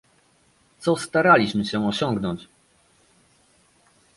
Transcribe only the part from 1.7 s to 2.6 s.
osiągnąć?